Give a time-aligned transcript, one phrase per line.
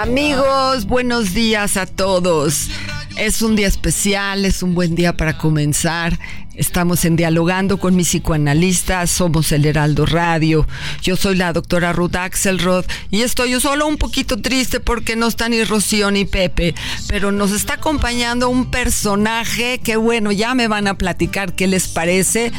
[0.00, 2.70] Amigos, buenos días a todos.
[3.18, 6.18] Es un día especial, es un buen día para comenzar.
[6.54, 10.66] Estamos en Dialogando con mis psicoanalistas, somos el Heraldo Radio.
[11.02, 15.50] Yo soy la doctora Ruth Axelrod y estoy solo un poquito triste porque no está
[15.50, 16.74] ni Rocío ni Pepe,
[17.06, 21.88] pero nos está acompañando un personaje que bueno, ya me van a platicar qué les
[21.88, 22.52] parece.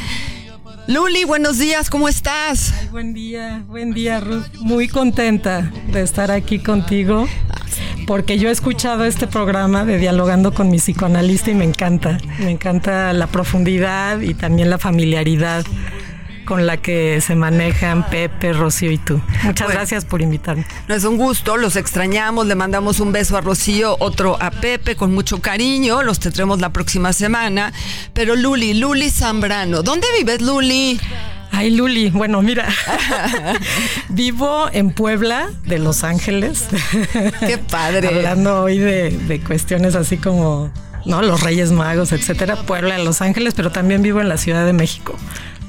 [0.88, 2.74] Luli, buenos días, ¿cómo estás?
[2.80, 4.46] Ay, buen día, buen día Ruth.
[4.60, 7.28] Muy contenta de estar aquí contigo
[8.06, 12.18] porque yo he escuchado este programa de Dialogando con mi psicoanalista y me encanta.
[12.40, 15.64] Me encanta la profundidad y también la familiaridad
[16.44, 19.20] con la que se manejan Pepe, Rocío y tú.
[19.44, 19.78] Muchas Bueno.
[19.80, 20.66] gracias por invitarme.
[20.88, 24.96] No es un gusto, los extrañamos, le mandamos un beso a Rocío, otro a Pepe
[24.96, 27.72] con mucho cariño, los tendremos la próxima semana.
[28.14, 31.00] Pero Luli, Luli Zambrano, ¿dónde vives Luli?
[31.54, 32.66] Ay, Luli, bueno, mira,
[34.08, 36.64] vivo en Puebla de Los Ángeles.
[37.40, 38.08] Qué padre.
[38.08, 40.72] Hablando hoy de, de cuestiones así como,
[41.04, 41.22] ¿no?
[41.22, 42.56] Los Reyes Magos, etcétera.
[42.56, 45.14] Puebla de Los Ángeles, pero también vivo en la Ciudad de México.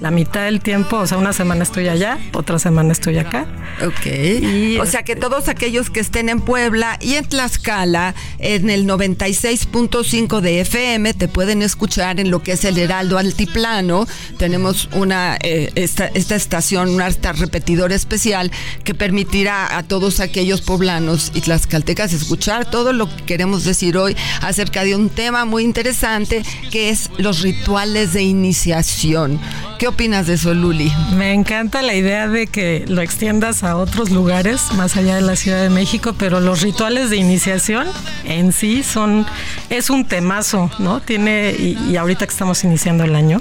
[0.03, 3.47] La mitad del tiempo, o sea, una semana estoy allá, otra semana estoy acá.
[3.87, 4.05] Ok.
[4.05, 8.85] Y o sea que todos aquellos que estén en Puebla y en Tlaxcala, en el
[8.85, 14.05] 96.5 de FM, te pueden escuchar en lo que es el Heraldo Altiplano.
[14.37, 18.51] Tenemos una eh, esta, esta estación, un esta repetidor especial
[18.83, 24.17] que permitirá a todos aquellos poblanos y tlaxcaltecas escuchar todo lo que queremos decir hoy
[24.41, 29.39] acerca de un tema muy interesante que es los rituales de iniciación.
[29.79, 30.91] ¿Qué opinas de eso, Luli?
[31.15, 35.35] Me encanta la idea de que lo extiendas a otros lugares más allá de la
[35.35, 37.87] Ciudad de México, pero los rituales de iniciación
[38.25, 39.25] en sí son
[39.69, 40.99] es un temazo, ¿no?
[40.99, 43.39] Tiene y, ahorita que estamos iniciando el año,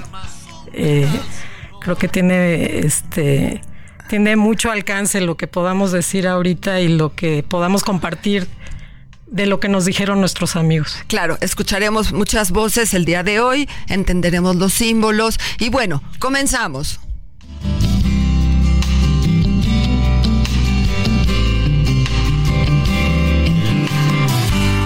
[0.73, 1.07] eh,
[1.81, 3.61] creo que tiene este
[4.07, 8.47] tiene mucho alcance lo que podamos decir ahorita y lo que podamos compartir
[9.33, 10.95] de lo que nos dijeron nuestros amigos.
[11.07, 16.99] Claro, escucharemos muchas voces el día de hoy, entenderemos los símbolos y bueno, comenzamos.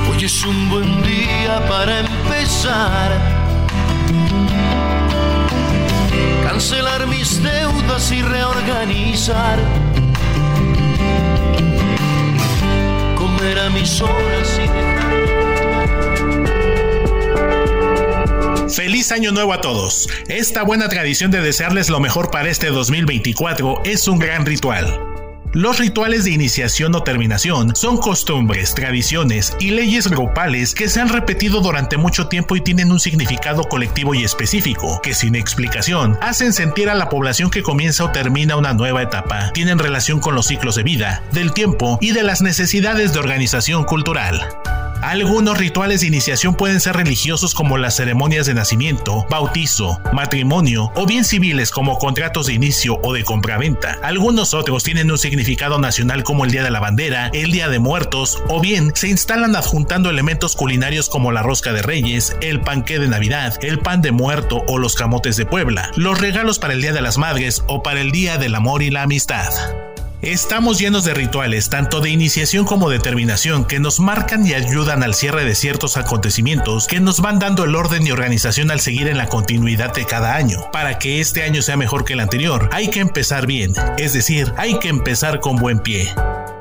[0.09, 3.11] Hoy es un buen día para empezar.
[6.43, 9.59] Cancelar mis deudas y reorganizar.
[13.69, 15.07] Mis horas y.
[18.69, 20.07] Feliz año nuevo a todos.
[20.27, 25.06] Esta buena tradición de desearles lo mejor para este 2024 es un gran ritual.
[25.57, 31.09] Los rituales de iniciación o terminación son costumbres, tradiciones y leyes grupales que se han
[31.09, 36.53] repetido durante mucho tiempo y tienen un significado colectivo y específico, que sin explicación hacen
[36.53, 39.51] sentir a la población que comienza o termina una nueva etapa.
[39.53, 43.83] Tienen relación con los ciclos de vida, del tiempo y de las necesidades de organización
[43.83, 44.39] cultural.
[45.01, 51.05] Algunos rituales de iniciación pueden ser religiosos como las ceremonias de nacimiento, bautizo, matrimonio o
[51.05, 53.99] bien civiles como contratos de inicio o de compraventa.
[54.03, 57.79] Algunos otros tienen un significado nacional como el Día de la Bandera, el Día de
[57.79, 62.99] Muertos o bien se instalan adjuntando elementos culinarios como la rosca de reyes, el panqué
[62.99, 66.81] de Navidad, el pan de muerto o los camotes de Puebla, los regalos para el
[66.81, 69.53] Día de las Madres o para el Día del Amor y la Amistad.
[70.23, 75.03] Estamos llenos de rituales, tanto de iniciación como de terminación, que nos marcan y ayudan
[75.03, 79.07] al cierre de ciertos acontecimientos que nos van dando el orden y organización al seguir
[79.09, 80.57] en la continuidad de cada año.
[80.71, 84.51] Para que este año sea mejor que el anterior, hay que empezar bien, es decir,
[84.57, 86.11] hay que empezar con buen pie.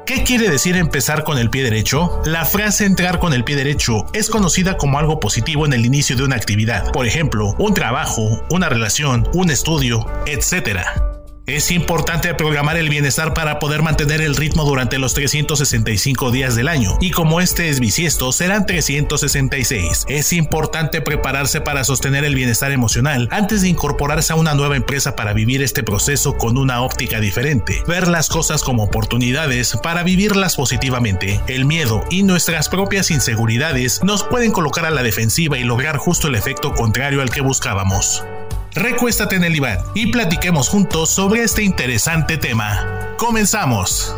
[0.05, 2.20] ¿Qué quiere decir empezar con el pie derecho?
[2.26, 6.14] La frase entrar con el pie derecho es conocida como algo positivo en el inicio
[6.14, 11.06] de una actividad, por ejemplo, un trabajo, una relación, un estudio, etc.
[11.46, 16.66] Es importante programar el bienestar para poder mantener el ritmo durante los 365 días del
[16.66, 20.06] año, y como este es bisiesto, serán 366.
[20.08, 25.14] Es importante prepararse para sostener el bienestar emocional antes de incorporarse a una nueva empresa
[25.14, 30.56] para vivir este proceso con una óptica diferente, ver las cosas como oportunidades para vivirlas
[30.56, 31.40] positivamente.
[31.46, 36.26] El miedo y nuestras propias inseguridades nos pueden colocar a la defensiva y lograr justo
[36.26, 38.25] el efecto contrario al que buscábamos
[38.76, 43.14] recuéstate en el diván y platiquemos juntos sobre este interesante tema.
[43.17, 44.14] Comenzamos.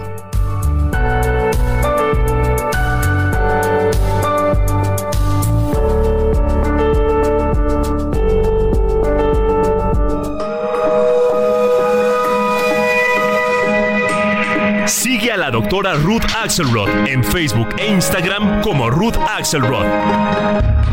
[14.87, 20.88] Sigue a la doctora Ruth Axelrod en Facebook e Instagram como Ruth Axelrod.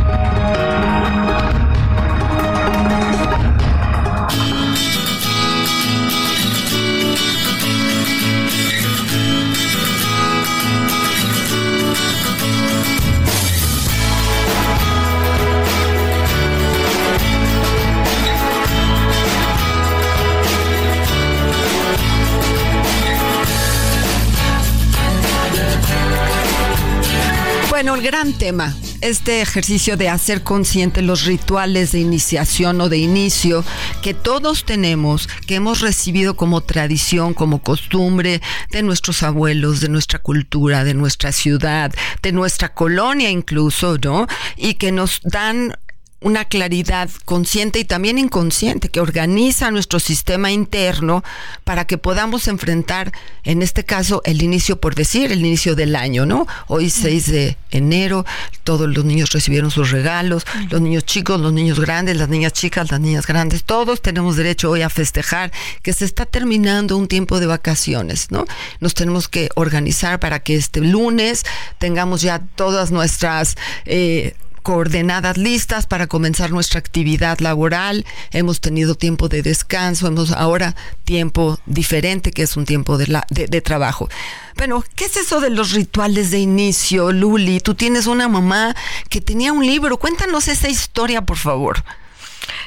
[27.75, 32.99] Bueno, el gran tema, este ejercicio de hacer consciente los rituales de iniciación o de
[32.99, 33.65] inicio
[34.01, 38.41] que todos tenemos, que hemos recibido como tradición, como costumbre
[38.71, 44.25] de nuestros abuelos, de nuestra cultura, de nuestra ciudad, de nuestra colonia incluso, ¿no?
[44.55, 45.75] Y que nos dan
[46.21, 51.23] una claridad consciente y también inconsciente que organiza nuestro sistema interno
[51.63, 53.11] para que podamos enfrentar,
[53.43, 56.47] en este caso, el inicio, por decir, el inicio del año, ¿no?
[56.67, 58.25] Hoy 6 de enero,
[58.63, 62.89] todos los niños recibieron sus regalos, los niños chicos, los niños grandes, las niñas chicas,
[62.91, 65.51] las niñas grandes, todos tenemos derecho hoy a festejar
[65.83, 68.45] que se está terminando un tiempo de vacaciones, ¿no?
[68.79, 71.43] Nos tenemos que organizar para que este lunes
[71.77, 73.57] tengamos ya todas nuestras...
[73.85, 74.35] Eh,
[74.65, 81.59] coordenadas listas para comenzar nuestra actividad laboral, hemos tenido tiempo de descanso, hemos ahora tiempo
[81.67, 84.09] diferente que es un tiempo de, la, de, trabajo.
[84.57, 87.59] Bueno, ¿qué es eso de los rituales de inicio, Luli?
[87.59, 88.75] Tú tienes una mamá
[89.07, 91.83] que tenía un libro, cuéntanos esa historia, por favor.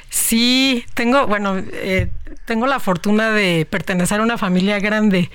[0.08, 2.12] Sí, tengo, bueno, eh,
[2.44, 5.32] tengo la fortuna de pertenecer a una familia grande.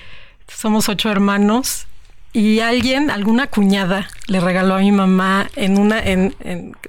[0.48, 1.86] Somos ocho hermanos
[2.34, 6.34] y alguien, alguna cuñada, le regaló a mi mamá en una, en,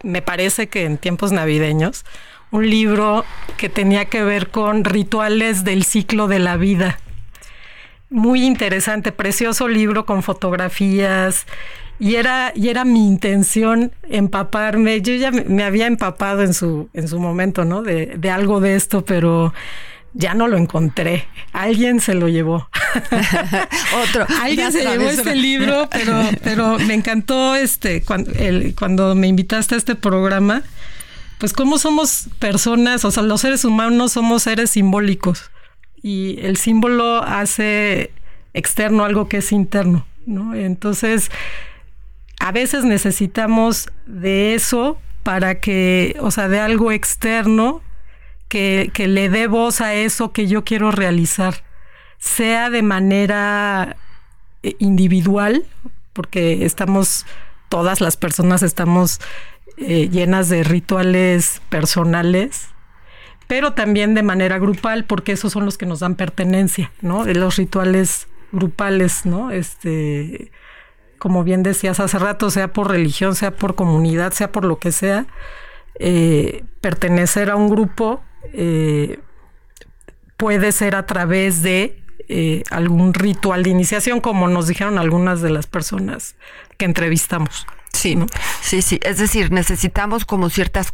[0.02, 2.04] me parece que en tiempos navideños,
[2.50, 3.24] un libro
[3.56, 7.00] que tenía que ver con rituales del ciclo de la vida.
[8.10, 11.46] Muy interesante, precioso libro con fotografías.
[12.00, 15.02] Y era, y era mi intención empaparme.
[15.02, 17.84] Yo ya me, había empapado en su, en su momento, ¿no?
[17.84, 19.54] De, de algo de esto, pero
[20.16, 21.28] ya no lo encontré.
[21.52, 22.70] Alguien se lo llevó.
[24.04, 24.26] Otro.
[24.42, 28.32] Alguien se llevó este libro, pero, pero me encantó este cuando,
[28.80, 30.64] cuando me invitaste a este programa.
[31.38, 35.52] Pues cómo somos personas, o sea, los seres humanos somos seres simbólicos
[36.02, 38.12] y el símbolo hace
[38.54, 40.56] externo algo que es interno, ¿no?
[40.56, 41.30] Entonces,
[42.40, 47.82] a veces necesitamos de eso para que, o sea, de algo externo
[48.48, 51.64] que, le dé voz a eso que yo quiero realizar,
[52.18, 53.98] sea de manera
[54.64, 55.66] eh, individual,
[56.14, 57.25] porque estamos,
[57.70, 59.20] todas las personas estamos
[59.78, 62.70] eh, llenas de rituales personales,
[63.48, 67.25] pero también de manera grupal, porque esos son los que nos dan pertenencia, ¿no?
[67.25, 69.52] Los rituales grupales, ¿no?
[69.52, 70.52] Este,
[71.20, 74.92] como bien decías hace rato, sea por religión, sea por comunidad, sea por lo que
[74.92, 75.28] sea,
[76.00, 78.22] eh, pertenecer a un grupo
[78.54, 79.20] eh,
[80.38, 85.50] puede ser a través de eh, algún ritual de iniciación, como nos dijeron algunas de
[85.50, 86.36] las personas
[86.78, 87.68] que entrevistamos.
[87.94, 88.18] Sí,
[88.62, 89.00] sí, sí.
[89.04, 90.94] Es decir, necesitamos como ciertas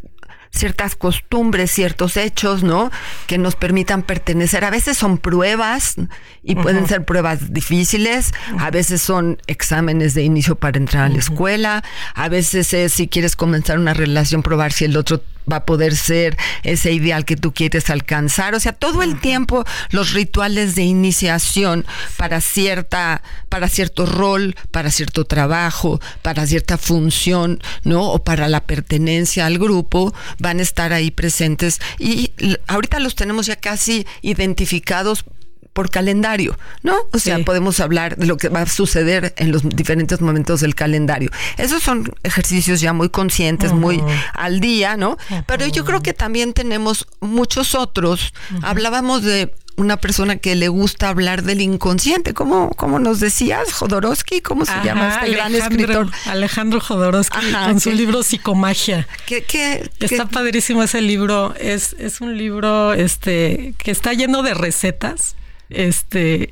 [0.54, 2.92] ciertas costumbres, ciertos hechos, ¿no?
[3.26, 4.66] Que nos permitan pertenecer.
[4.66, 5.96] A veces son pruebas
[6.44, 11.20] y pueden ser pruebas difíciles, a veces son exámenes de inicio para entrar a la
[11.20, 15.66] escuela, a veces es si quieres comenzar una relación, probar si el otro va a
[15.66, 18.56] poder ser ese ideal que tú quieres alcanzar.
[18.56, 21.86] O sea, todo el tiempo los rituales de iniciación
[22.18, 28.12] para cierta, para cierto rol, para cierto trabajo, para cierta función, ¿no?
[28.12, 31.80] O para la pertenencia al grupo, van a estar ahí presentes.
[32.00, 32.32] Y
[32.68, 35.26] ahorita los tenemos ya casi identificados
[35.74, 36.96] por calendario, ¿no?
[37.14, 40.76] O sea, podemos hablar de lo que va a suceder en los diferentes momentos del
[40.76, 41.32] calendario.
[41.58, 45.18] Esos son ejercicios ya muy conscientes, muy al día, ¿no?
[45.48, 48.34] Pero yo creo que también tenemos muchos otros.
[48.62, 53.72] Hablábamos de una persona que le gusta hablar del inconsciente, ¿cómo, cómo nos decías?
[53.74, 56.10] Jodorowsky, ¿cómo se llama este gran escritor?
[56.26, 59.08] Alejandro Jodorowsky, con su libro Psicomagia.
[59.26, 61.56] ¿Qué, está padrísimo ese libro.
[61.58, 65.36] Es, es un libro este, que está lleno de recetas
[65.74, 66.52] este,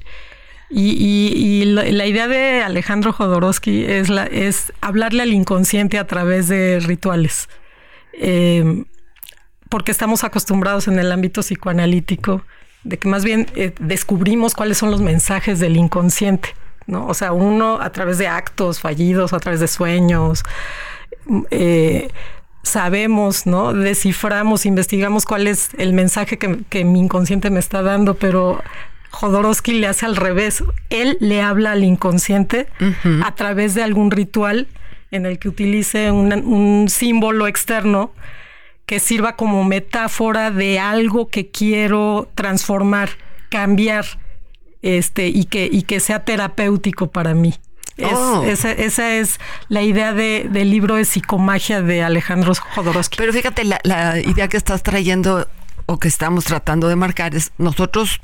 [0.70, 6.80] y, la, idea de Alejandro Jodorowsky es, la, es hablarle al inconsciente a través de
[6.80, 7.50] rituales.
[8.14, 8.84] Eh,
[9.70, 12.44] porque estamos acostumbrados en el ámbito psicoanalítico
[12.84, 16.56] de que más bien eh, descubrimos cuáles son los mensajes del inconsciente,
[16.88, 17.08] ¿no?
[17.08, 20.44] O sea, uno a través de actos fallidos, a través de sueños,
[21.52, 22.10] eh,
[22.64, 23.74] sabemos, ¿no?
[23.74, 28.62] Desciframos, investigamos cuál es el mensaje que, que, mi inconsciente me está dando, pero
[29.12, 30.64] Jodorowsky le hace al revés.
[30.90, 32.68] Él le habla al inconsciente
[33.24, 34.68] a través de algún ritual
[35.12, 38.12] en el que utilice un, símbolo externo
[38.86, 43.10] que sirva como metáfora de algo que quiero transformar,
[43.50, 44.06] cambiar,
[44.82, 47.54] este, y que, y que sea terapéutico para mí.
[48.02, 48.44] Oh.
[48.46, 53.18] esa, es la idea del libro de psicomagia de Alejandro Jodorowsky.
[53.18, 55.48] Pero fíjate, la, la idea que estás trayendo
[55.86, 58.20] o que estamos tratando de marcar es nosotros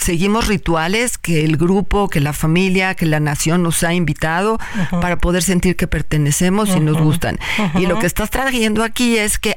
[0.00, 4.58] seguimos rituales que el grupo, que la familia, que la nación nos ha invitado
[5.00, 7.38] para poder sentir que pertenecemos y nos gustan.
[7.74, 9.54] Y lo que estás trayendo aquí es que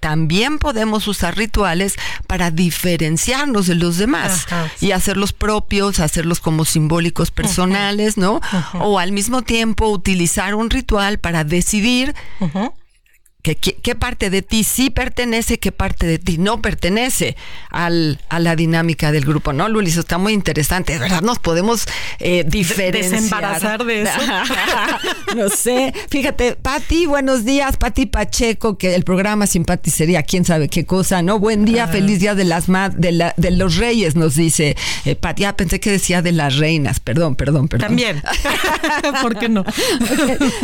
[0.00, 1.94] también podemos usar rituales
[2.26, 4.46] para diferenciarnos de los demás
[4.80, 8.40] y hacerlos propios, hacerlos como simbólicos personales, ¿no?
[8.80, 12.14] O al mismo tiempo utilizar un ritual para decidir
[13.44, 17.36] qué parte de ti sí pertenece, qué parte de ti no pertenece
[17.70, 19.96] al, a la dinámica del grupo, ¿no, Luis?
[19.96, 21.86] Está muy interesante, de verdad, nos podemos
[22.20, 23.20] eh, diferenciar.
[23.20, 24.20] Desembarazar de eso.
[25.36, 25.92] no sé.
[26.08, 30.86] Fíjate, Pati, buenos días, Pati Pacheco, que el programa sin Pati sería quién sabe qué
[30.86, 31.38] cosa, ¿no?
[31.38, 35.44] Buen día, feliz día de las de, la, de los reyes, nos dice eh, Pati.
[35.44, 37.88] Ah, pensé que decía de las reinas, perdón, perdón, perdón.
[37.88, 38.22] También.
[39.22, 39.64] ¿Por qué no?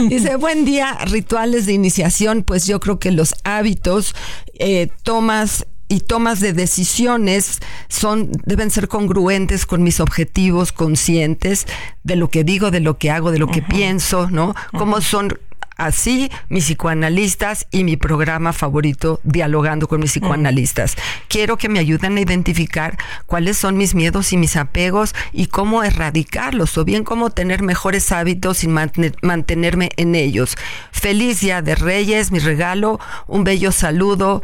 [0.09, 4.15] Dice, buen día, rituales de iniciación, pues yo creo que los hábitos,
[4.59, 7.59] eh, tomas y tomas de decisiones
[7.89, 11.67] son deben ser congruentes con mis objetivos conscientes
[12.05, 14.55] de lo que digo, de lo que hago, de lo que pienso, ¿no?
[14.71, 15.37] Cómo son
[15.81, 20.97] así mis psicoanalistas y mi programa favorito, Dialogando con mis psicoanalistas.
[21.29, 22.97] Quiero que me ayuden a identificar
[23.27, 28.13] cuáles son mis miedos y mis apegos y cómo erradicarlos o bien cómo tener mejores
[28.13, 30.57] hábitos y mantenerme en ellos.
[30.93, 34.43] Feliz Día de Reyes, mi regalo, un bello saludo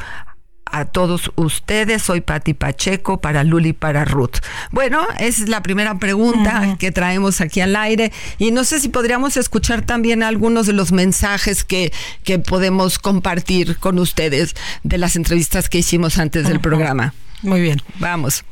[0.71, 2.03] a todos ustedes.
[2.03, 4.39] Soy Patti Pacheco para Luli para Ruth.
[4.71, 9.37] Bueno, es la primera pregunta que traemos aquí al aire y no sé si podríamos
[9.37, 11.93] escuchar también algunos de los mensajes que,
[12.25, 17.15] que podemos compartir con ustedes de las entrevistas que hicimos antes del programa.
[17.43, 17.81] Muy bien.
[17.99, 18.45] Vamos.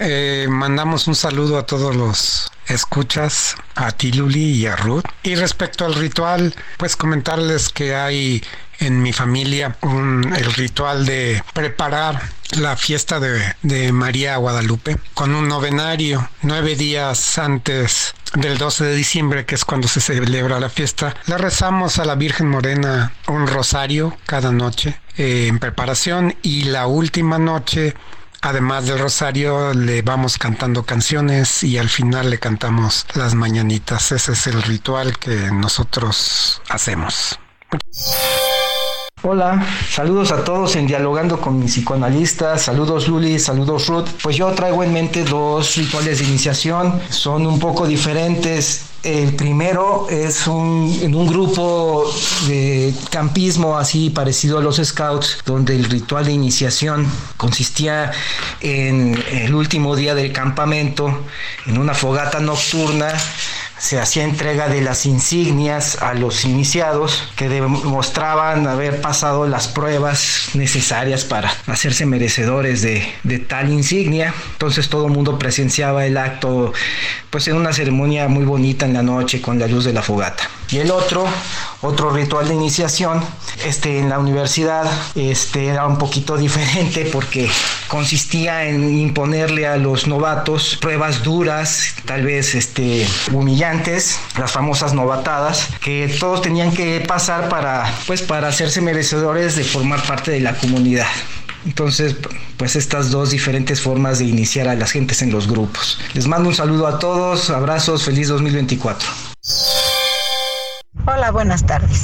[0.00, 5.04] Eh, mandamos un saludo a todos los escuchas, a ti Luli y a Ruth.
[5.24, 8.42] Y respecto al ritual, pues comentarles que hay
[8.78, 12.22] en mi familia el ritual de preparar
[12.56, 19.46] la fiesta de, María Guadalupe con un novenario nueve días antes del 12 de diciembre,
[19.46, 21.16] que es cuando se celebra la fiesta.
[21.26, 26.86] Le rezamos a la Virgen Morena un rosario cada noche eh, en preparación y la
[26.86, 27.94] última noche
[28.40, 34.12] Además del rosario, le vamos cantando canciones y al final le cantamos las mañanitas.
[34.12, 37.38] Ese es el ritual que nosotros hacemos.
[39.22, 44.06] Hola, saludos a todos en Dialogando con mi psicoanalista, saludos Luli, saludos Ruth.
[44.22, 48.82] Pues yo traigo en mente dos rituales de iniciación, son un poco diferentes.
[49.02, 52.04] El primero es un, en un grupo
[52.46, 57.04] de campismo así parecido a los scouts, donde el ritual de iniciación
[57.36, 58.12] consistía
[58.60, 61.24] en el último día del campamento,
[61.66, 63.12] en una fogata nocturna
[63.78, 70.50] se hacía entrega de las insignias a los iniciados que demostraban haber pasado las pruebas
[70.54, 74.34] necesarias para hacerse merecedores de, tal insignia.
[74.52, 76.72] Entonces todo el mundo presenciaba el acto
[77.30, 80.44] pues en una ceremonia muy bonita en la noche con la luz de la fogata.
[80.70, 81.24] Y el otro,
[81.80, 83.24] otro ritual de iniciación,
[83.64, 84.84] este en la universidad,
[85.14, 87.48] este era un poquito diferente porque
[87.88, 95.68] consistía en imponerle a los novatos pruebas duras, tal vez este humillantes, las famosas novatadas
[95.80, 100.54] que todos tenían que pasar para pues para hacerse merecedores de formar parte de la
[100.54, 101.06] comunidad.
[101.64, 102.14] Entonces,
[102.56, 105.98] pues estas dos diferentes formas de iniciar a las gentes en los grupos.
[106.14, 109.08] Les mando un saludo a todos, abrazos, feliz 2024.
[111.06, 112.02] Hola, buenas tardes.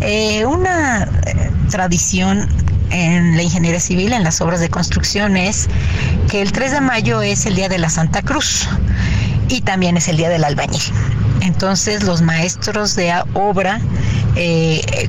[0.00, 2.48] Eh, una eh, tradición
[2.90, 5.68] en la ingeniería civil, en las obras de construcción, es
[6.28, 8.68] que el 3 de mayo es el día de la Santa Cruz
[9.48, 10.82] y también es el día del albañil.
[11.40, 13.80] Entonces los maestros de obra
[14.36, 15.08] eh,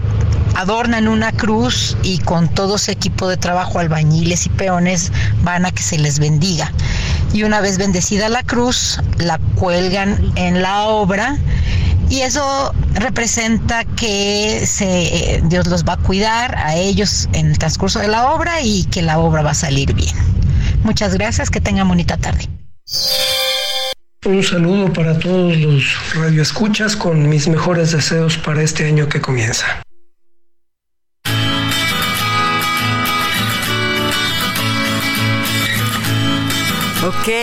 [0.56, 5.12] adornan una cruz y con todo su equipo de trabajo, albañiles y peones,
[5.44, 6.72] van a que se les bendiga.
[7.34, 11.38] Y una vez bendecida la cruz, la cuelgan en la obra
[12.12, 18.00] y eso representa que se, Dios los va a cuidar a ellos en el transcurso
[18.00, 20.14] de la obra y que la obra va a salir bien.
[20.84, 22.50] Muchas gracias, que tengan bonita tarde.
[24.26, 29.82] Un saludo para todos los radioescuchas con mis mejores deseos para este año que comienza.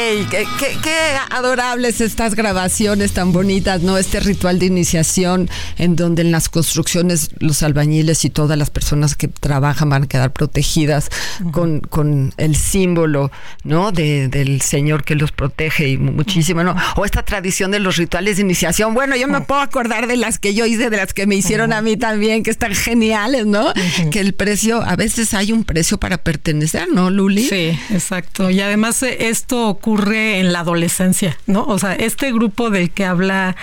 [0.08, 3.98] Qué, adorables estas grabaciones tan bonitas, ¿no?
[3.98, 9.14] Este ritual de iniciación en donde en las construcciones los albañiles y todas las personas
[9.14, 11.10] que trabajan van a quedar protegidas
[11.52, 13.30] con, con, el símbolo,
[13.64, 13.92] ¿no?
[13.92, 16.74] De, del Señor que los protege y muchísimo, ¿no?
[16.96, 18.94] O esta tradición de los rituales de iniciación.
[18.94, 21.72] Bueno, yo me puedo acordar de las que yo hice, de las que me hicieron
[21.72, 23.72] a mí también, que están geniales, ¿no?
[24.10, 27.46] Que el precio, a veces hay un precio para pertenecer, ¿no, Luli?
[27.46, 28.50] Sí, exacto.
[28.50, 31.64] Y además es esto ocurre en la adolescencia, ¿no?
[31.64, 33.56] O sea, este grupo del que habla,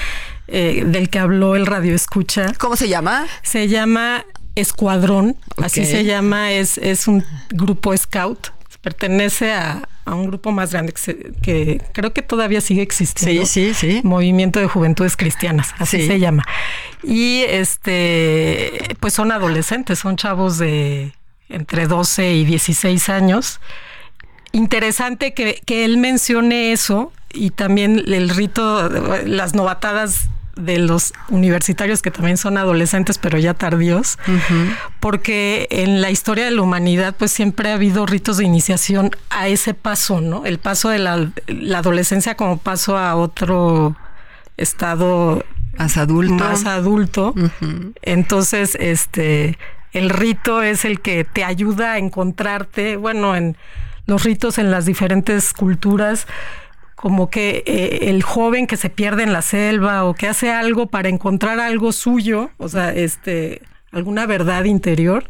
[0.47, 2.53] eh, del que habló el radio escucha.
[2.57, 3.25] ¿Cómo se llama?
[3.43, 8.49] Se llama Escuadrón, así se llama, es, es un grupo scout,
[8.81, 10.93] pertenece a, un grupo más grande
[11.41, 13.45] que, creo que todavía sigue existiendo.
[13.47, 14.01] Sí, sí, sí.
[14.03, 16.45] Movimiento de Juventudes Cristianas, así se llama.
[17.01, 21.13] Y este, pues son adolescentes, son chavos de
[21.49, 23.59] entre 12 y 16 años
[24.55, 28.89] interesante que, él mencione eso y también el rito,
[29.25, 34.17] las novatadas de los universitarios que también son adolescentes pero ya tardíos,
[35.01, 39.49] porque en la historia de la humanidad pues siempre ha habido ritos de iniciación a
[39.49, 40.45] ese paso, ¿no?
[40.45, 41.31] El paso de la,
[41.75, 43.97] adolescencia como paso a otro
[44.55, 45.43] estado
[45.77, 46.35] más adulto.
[46.35, 47.35] Más adulto.
[48.01, 49.57] Entonces, este,
[49.91, 53.57] el rito es el que te ayuda a encontrarte, bueno, en
[54.05, 56.27] los ritos en las diferentes culturas,
[56.95, 60.87] como que eh, el joven que se pierde en la selva o que hace algo
[60.87, 65.25] para encontrar algo suyo, o sea, este, alguna verdad interior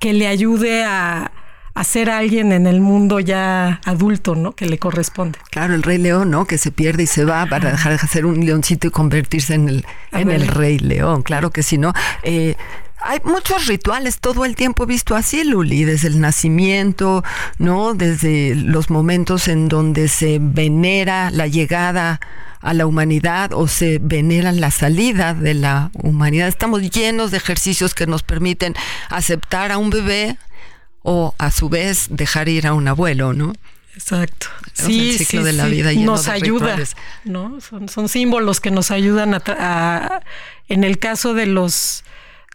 [0.00, 1.32] que le ayude a,
[1.76, 4.52] a ser alguien en el mundo ya adulto, ¿no?
[4.52, 5.38] Que le corresponde.
[5.50, 6.46] Claro, el rey león, ¿no?
[6.46, 9.68] Que se pierde y se va para dejar de ser un leoncito y convertirse en
[9.68, 11.22] el, en el rey león.
[11.22, 11.92] Claro que sí, ¿no?
[12.22, 12.56] Eh,
[13.06, 17.24] hay muchos rituales todo el tiempo visto así, Luli, desde el nacimiento,
[17.58, 17.94] ¿no?
[17.94, 22.20] Desde los momentos en donde se venera la llegada
[22.60, 26.48] a la humanidad o se venera la salida de la humanidad.
[26.48, 28.74] Estamos llenos de ejercicios que nos permiten
[29.08, 30.36] aceptar a un bebé
[31.02, 33.52] o a su vez dejar ir a un abuelo, ¿no?
[33.94, 34.48] Exacto.
[34.74, 36.76] sí, el ciclo de la vida nos ayuda,
[37.24, 37.60] ¿no?
[37.60, 40.20] Son, son, símbolos que nos ayudan a,
[40.68, 42.04] en el caso de los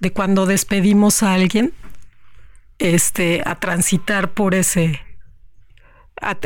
[0.01, 1.73] de cuando despedimos a alguien,
[2.79, 4.99] este, a transitar por ese,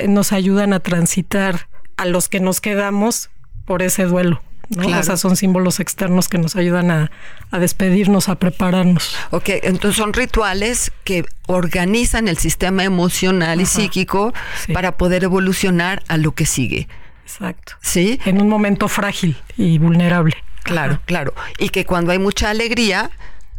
[0.08, 3.32] nos ayudan a transitar a los que nos quedamos
[3.66, 4.42] por ese duelo.
[4.70, 5.04] ¿no?
[5.18, 7.12] son símbolos externos que nos ayudan a,
[7.52, 9.16] despedirnos, a prepararnos.
[9.32, 14.34] Ok, entonces son rituales que organizan el sistema emocional y psíquico
[14.74, 16.88] para poder evolucionar a lo que sigue.
[17.24, 17.74] Exacto.
[17.82, 18.20] Sí.
[18.26, 20.36] En un momento frágil y vulnerable.
[20.64, 21.34] Claro, claro.
[21.60, 23.12] Y que cuando hay mucha alegría,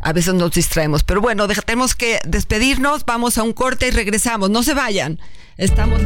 [0.07, 1.03] a veces nos distraemos.
[1.03, 4.51] Pero bueno, tenemos que despedirnos, vamos a un corte y regresamos.
[4.51, 5.19] No se vayan.
[5.57, 6.01] Estamos...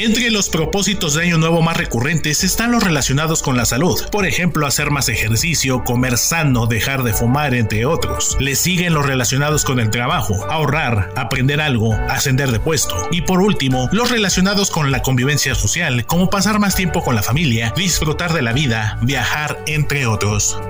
[0.00, 4.26] Entre los propósitos de Año Nuevo más recurrentes están los relacionados con la salud, por
[4.26, 8.36] ejemplo, hacer más ejercicio, comer sano, dejar de fumar, entre otros.
[8.38, 13.08] Le siguen los relacionados con el trabajo, ahorrar, aprender algo, ascender de puesto.
[13.10, 17.24] Y por último, los relacionados con la convivencia social, como pasar más tiempo con la
[17.24, 20.60] familia, disfrutar de la vida, viajar, entre otros.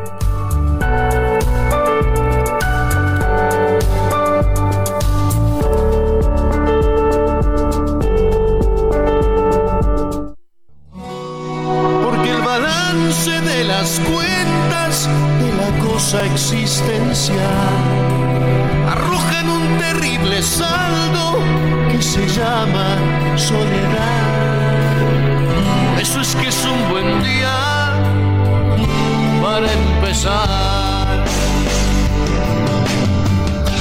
[13.64, 15.08] Las cuentas
[15.40, 17.38] de la cosa existencial
[18.88, 21.40] arrojan un terrible saldo
[21.90, 22.96] que se llama
[23.36, 24.28] soledad.
[26.00, 27.56] Eso es que es un buen día
[29.42, 30.87] para empezar.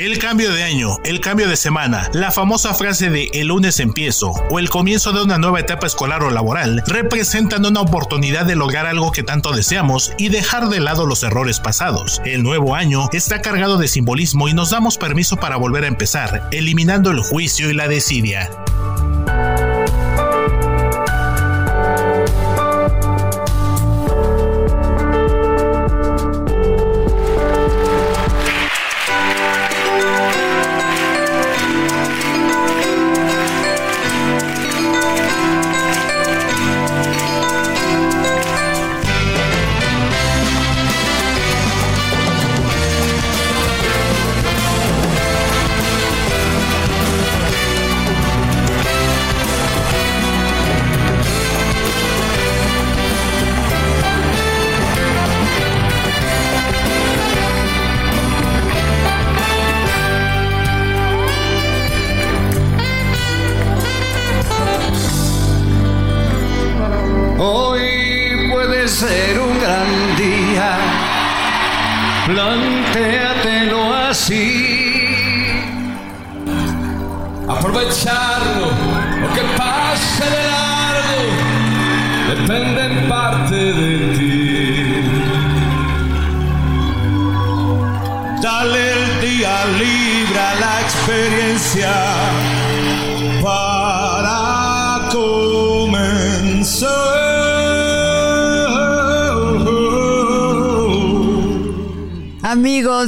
[0.00, 4.30] El cambio de año, el cambio de semana, la famosa frase de el lunes empiezo
[4.50, 8.86] o el comienzo de una nueva etapa escolar o laboral representan una oportunidad de lograr
[8.86, 12.22] algo que tanto deseamos y dejar de lado los errores pasados.
[12.24, 16.48] El nuevo año está cargado de simbolismo y nos damos permiso para volver a empezar,
[16.50, 18.50] eliminando el juicio y la desidia.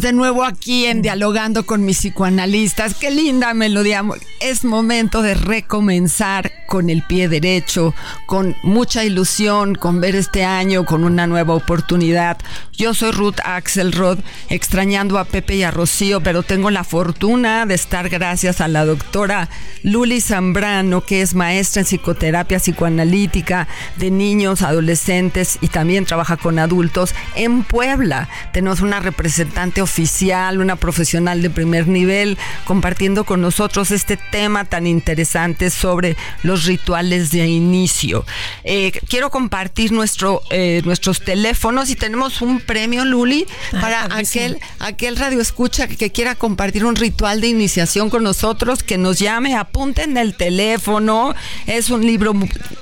[0.00, 2.94] De nuevo aquí en Dialogando con mis psicoanalistas.
[2.94, 4.02] Qué linda melodía.
[4.40, 10.86] Es momento de recomenzar con el pie derecho, con mucha ilusión, con ver este año,
[10.86, 12.38] con una nueva oportunidad.
[12.72, 17.74] Yo soy Ruth Axelrod, extrañando a Pepe y a Rocío, pero tengo la fortuna de
[17.74, 19.50] estar gracias a la doctora
[19.82, 26.58] Luli Zambrano, que es maestra en psicoterapia psicoanalítica de niños, adolescentes y también trabaja con
[26.58, 28.30] adultos en Puebla.
[28.54, 34.86] Tenemos una representante oficial, una profesional de primer nivel, compartiendo con nosotros este tema tan
[34.86, 38.24] interesante sobre los rituales de inicio.
[38.64, 43.46] Eh, quiero compartir nuestro, eh, nuestros teléfonos y tenemos un premio, Luli,
[43.80, 48.98] para aquel, aquel radio escucha que quiera compartir un ritual de iniciación con nosotros, que
[48.98, 51.34] nos llame, apunten el teléfono.
[51.66, 52.32] Es un libro,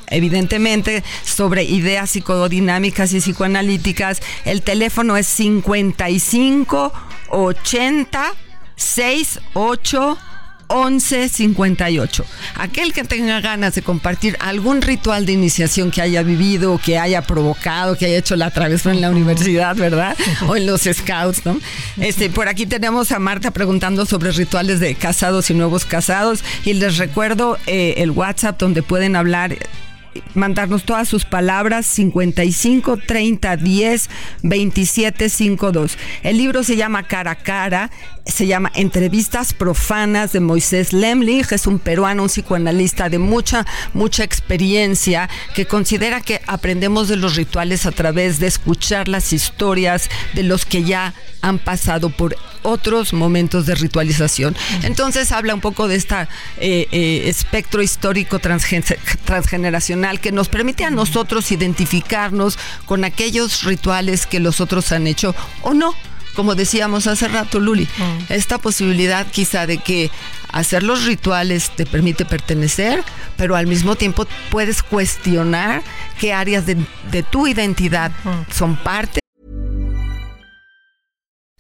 [0.09, 4.21] evidentemente, sobre ideas psicodinámicas y psicoanalíticas.
[4.45, 6.90] El teléfono es 55
[7.31, 8.35] 80
[8.77, 10.19] 68
[10.71, 12.25] 1158.
[12.55, 17.23] Aquel que tenga ganas de compartir algún ritual de iniciación que haya vivido, que haya
[17.23, 20.17] provocado, que haya hecho la travesura en la universidad, ¿verdad?
[20.47, 21.59] O en los scouts, ¿no?
[21.99, 26.45] Este, por aquí tenemos a Marta preguntando sobre rituales de casados y nuevos casados.
[26.65, 29.57] Y les recuerdo eh, el WhatsApp donde pueden hablar
[30.35, 34.11] mandarnos todas sus palabras 55 30 10
[34.43, 35.99] 27 52.
[36.23, 37.91] El libro se llama Cara a Cara
[38.27, 44.25] se llama Entrevistas Profanas de Moisés Lemlich, es un peruano, un psicoanalista de mucha, mucha
[44.25, 50.43] experiencia que considera que aprendemos de los rituales a través de escuchar las historias de
[50.43, 54.55] los que ya han pasado por otros momentos de ritualización.
[54.83, 56.29] Entonces habla un poco de este
[57.29, 64.93] espectro histórico transgeneracional que nos permite a nosotros identificarnos con aquellos rituales que los otros
[64.93, 65.95] han hecho o no
[66.35, 68.33] como decíamos hace rato, Luli, mm.
[68.33, 70.11] esta posibilidad quizá de que
[70.53, 73.05] hacer los rituales te permite pertenecer,
[73.37, 75.83] pero al mismo tiempo puedes cuestionar
[76.19, 76.77] qué áreas de,
[77.11, 78.53] de tu identidad mm.
[78.53, 79.21] son parte.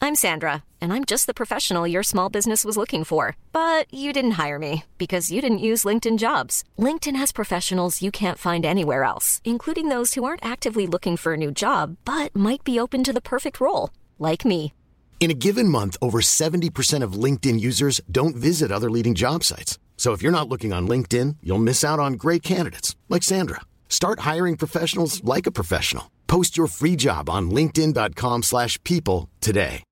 [0.02, 3.36] I'm Sandra, and I'm just the professional your small business was looking for.
[3.52, 6.64] But you didn't hire me because you didn't use LinkedIn jobs.
[6.78, 11.34] LinkedIn has professionals you can't find anywhere else, including those who aren't actively looking for
[11.34, 14.72] a new job, but might be open to the perfect role like me.
[15.20, 19.78] In a given month, over 70% of LinkedIn users don't visit other leading job sites.
[19.98, 23.60] So if you're not looking on LinkedIn, you'll miss out on great candidates like Sandra.
[23.90, 26.10] Start hiring professionals like a professional.
[26.26, 29.82] Post your free job on linkedin.com/people today.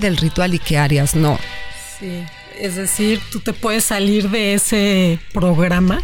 [0.00, 1.38] Del ritual y qué áreas no.
[1.98, 2.26] Sí,
[2.58, 6.02] es decir, tú te puedes salir de ese programa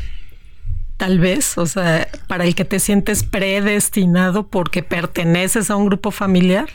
[0.99, 6.11] tal vez, o sea, para el que te sientes predestinado porque perteneces a un grupo
[6.11, 6.69] familiar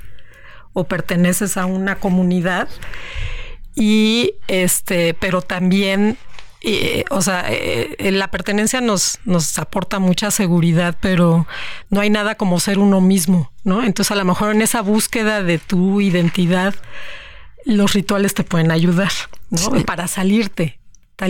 [0.71, 2.67] o perteneces a una comunidad
[3.75, 6.17] y este, pero también
[6.65, 11.45] eh, o sea, eh, la pertenencia nos, nos aporta mucha seguridad, pero
[11.89, 13.83] no hay nada como ser uno mismo, ¿no?
[13.83, 16.73] Entonces, a lo mejor en esa búsqueda de tu identidad,
[17.65, 19.11] los rituales te pueden ayudar,
[19.49, 19.83] ¿no?
[19.83, 20.79] Para salirte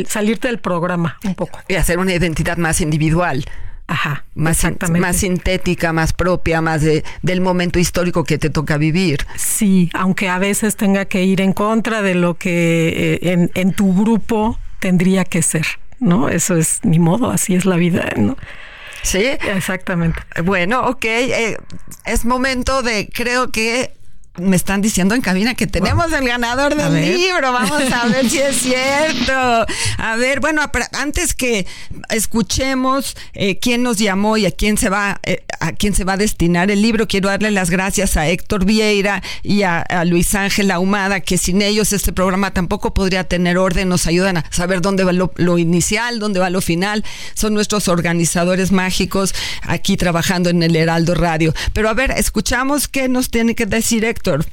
[0.08, 1.60] salirte del programa un poco.
[1.68, 3.46] Y hacer una identidad más individual.
[3.86, 5.02] Ajá, más, exactamente.
[5.02, 9.26] más sintética, más propia, más de, del momento histórico que te toca vivir.
[9.36, 13.74] Sí, aunque a veces tenga que ir en contra de lo que eh, en, en,
[13.74, 15.66] tu grupo tendría que ser,
[16.00, 16.30] ¿no?
[16.30, 18.38] Eso es ni modo, así es la vida, ¿no?
[19.04, 19.26] Sí.
[19.54, 20.22] Exactamente.
[20.44, 21.58] Bueno, ok, eh,
[22.06, 23.94] es momento de, creo que
[24.36, 27.52] me están diciendo en cabina que tenemos el ganador del libro.
[27.52, 29.66] Vamos a ver si es cierto.
[29.98, 31.68] A ver, bueno, antes que
[32.10, 36.14] escuchemos eh, quién nos llamó y a quién se va eh, a quién se va
[36.14, 40.72] a destinar el libro, quiero darle las gracias a Héctor Vieira y a, Luis Ángel
[40.72, 43.88] Ahumada, que sin ellos este programa tampoco podría tener orden.
[43.88, 47.06] Nos ayudan a saber dónde va lo, lo inicial, dónde va lo final.
[47.36, 51.54] Son nuestros organizadores mágicos aquí trabajando en el Heraldo Radio.
[51.72, 54.23] Pero a ver, escuchamos qué nos tiene que decir Héctor.
[54.24, 54.46] Héctor.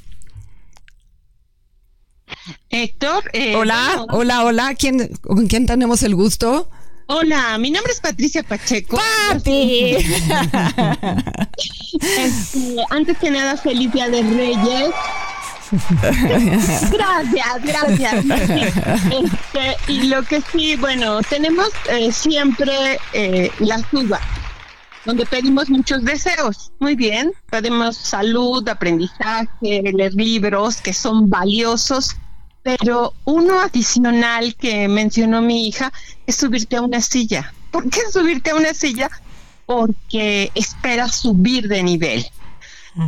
[2.70, 3.30] Héctor.
[3.32, 4.74] Eh, hola, hola, hola.
[4.76, 6.68] ¿Quién, ¿Con quién tenemos el gusto?
[7.06, 8.98] Hola, mi nombre es Patricia Pacheco.
[9.28, 9.96] ¡Papi!
[11.92, 14.90] Este, antes que nada, feliz Día de Reyes.
[16.90, 18.24] gracias, gracias.
[18.24, 24.22] Este, y lo que sí, bueno, tenemos eh, siempre eh, las uvas
[25.04, 26.72] donde pedimos muchos deseos.
[26.78, 32.16] Muy bien, pedimos salud, aprendizaje, leer libros que son valiosos,
[32.62, 35.92] pero uno adicional que mencionó mi hija
[36.26, 37.52] es subirte a una silla.
[37.70, 39.10] ¿Por qué subirte a una silla?
[39.66, 42.26] Porque esperas subir de nivel.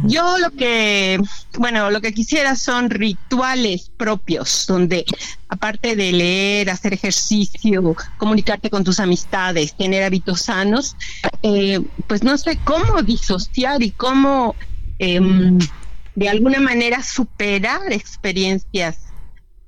[0.05, 1.19] Yo lo que,
[1.59, 5.05] bueno, lo que quisiera son rituales propios, donde
[5.49, 10.97] aparte de leer, hacer ejercicio, comunicarte con tus amistades, tener hábitos sanos,
[11.43, 14.57] eh, pues no sé cómo disociar y cómo
[14.99, 15.59] em,
[16.15, 19.13] de alguna manera superar experiencias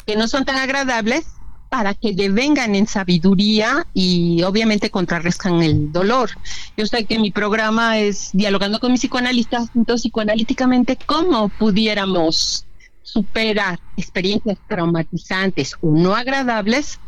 [0.07, 1.41] que no son tan agradables
[1.75, 6.31] para que devengan en sabiduría y obviamente contrarrestan el dolor.
[6.77, 12.65] Yo sé que mi programa es dialogando con mis psicoanalistas, entonces psicoanalíticamente, ¿cómo pudiéramos
[13.03, 17.01] superar experiencias traumatizantes o no agradables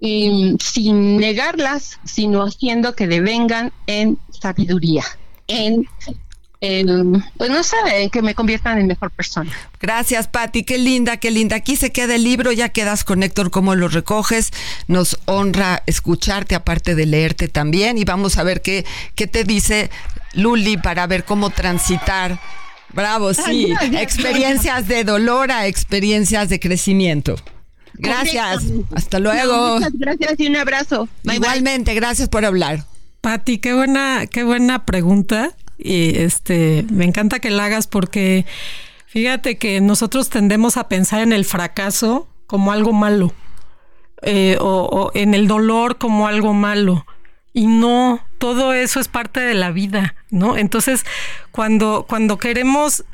[0.00, 5.04] sin negarlas, sino haciendo que devengan en sabiduría,
[5.46, 5.86] en
[6.60, 9.50] pues no sé, que me conviertan en mejor persona.
[9.80, 11.56] Gracias, Patti, qué linda, qué linda.
[11.56, 14.52] Aquí se queda el libro, ya quedas con Héctor, cómo lo recoges.
[14.88, 17.98] Nos honra escucharte, aparte de leerte también.
[17.98, 19.90] Y vamos a ver qué, qué te dice
[20.32, 22.40] Luli para ver cómo transitar.
[22.92, 23.74] Bravo, sí.
[23.92, 27.36] experiencias de dolor a experiencias de crecimiento.
[27.94, 28.64] Gracias.
[28.94, 29.74] Hasta luego.
[29.74, 31.08] muchas gracias y un abrazo.
[31.24, 32.84] Igualmente, gracias por hablar.
[33.20, 35.54] Patti, qué buena, qué buena pregunta.
[35.78, 38.46] Y este, me encanta que la hagas porque
[39.06, 43.32] fíjate que nosotros tendemos a pensar en el fracaso como algo malo
[44.22, 47.06] eh, o, en el dolor como algo malo.
[47.52, 50.56] Y no, todo eso es parte de la vida, ¿no?
[50.56, 51.04] Entonces,
[51.52, 53.04] cuando, cuando queremos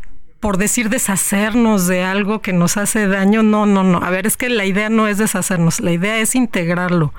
[0.42, 3.44] por decir deshacernos de algo que nos hace daño.
[3.44, 3.98] No, no, no.
[3.98, 7.14] A ver, es que la idea no es deshacernos, la idea es integrarlo.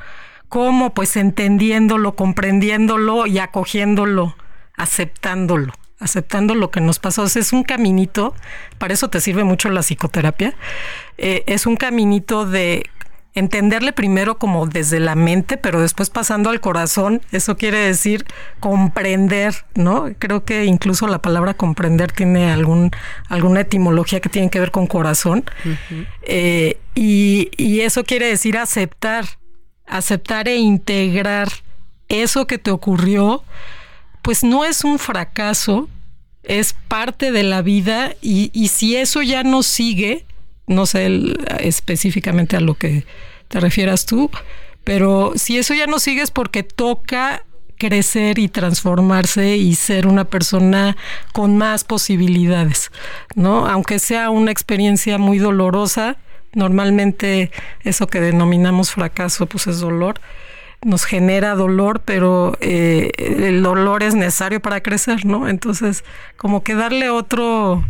[0.50, 0.94] ¿Cómo?
[0.94, 4.36] Pues entendiéndolo, comprendiéndolo y acogiéndolo,
[4.76, 7.24] aceptándolo aceptando lo que nos pasó.
[7.24, 8.36] es un caminito,
[8.78, 10.54] para eso te sirve mucho la psicoterapia,
[11.18, 12.90] eh, es un caminito de
[13.36, 18.26] entenderle primero como desde la mente, pero después pasando al corazón, eso quiere decir
[18.60, 20.06] comprender, ¿no?
[20.20, 22.92] Creo que incluso la palabra comprender tiene algún,
[23.30, 25.46] alguna etimología que tiene que ver con corazón.
[26.22, 29.26] Eh, y, y eso quiere decir aceptar,
[29.88, 31.50] aceptar e integrar
[32.10, 33.44] eso que te ocurrió,
[34.24, 35.88] pues no es un fracaso,
[36.42, 40.26] es parte de la vida y, y si eso ya no sigue,
[40.66, 43.06] no sé específicamente a lo que
[43.50, 44.32] te refieras tú,
[44.84, 47.46] pero si eso ya no sigue es porque toca
[47.78, 50.96] crecer y transformarse y ser una persona
[51.34, 52.92] con más posibilidades,
[53.36, 53.68] ¿no?
[53.68, 56.18] Aunque sea una experiencia muy dolorosa,
[56.54, 57.52] normalmente
[57.84, 60.22] eso que denominamos fracaso, pues es dolor,
[60.84, 65.48] nos genera dolor, pero eh, el dolor es necesario para crecer, ¿no?
[65.48, 66.04] Entonces,
[66.38, 67.84] como que darle otro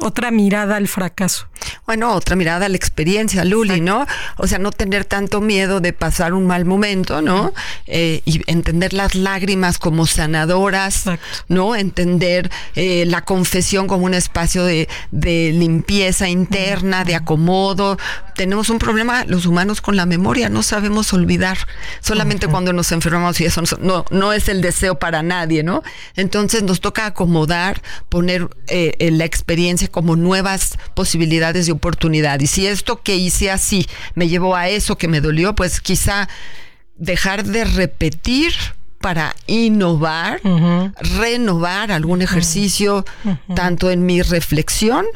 [0.00, 1.48] otra mirada al fracaso.
[1.86, 4.06] Bueno, otra mirada a la experiencia, Luli, ¿no?
[4.36, 7.52] O sea, no tener tanto miedo de pasar un mal momento, ¿no?
[7.86, 11.04] Eh, y entender las lágrimas como sanadoras,
[11.48, 11.74] ¿no?
[11.76, 17.98] Entender eh, la confesión como un espacio de, limpieza interna, de acomodo.
[18.36, 21.58] Tenemos un problema los humanos con la memoria, no sabemos olvidar.
[22.00, 25.82] Solamente cuando nos enfermamos y eso no, no es el deseo para nadie, ¿no?
[26.14, 32.40] Entonces nos toca acomodar, poner eh, la experiencia como nuevas posibilidades de oportunidad.
[32.40, 36.28] Y si esto que hice así me llevó a eso que me dolió, pues quizá
[36.96, 38.52] dejar de repetir
[39.06, 40.40] para innovar,
[41.20, 43.04] renovar algún ejercicio,
[43.54, 45.06] tanto en mi reflexión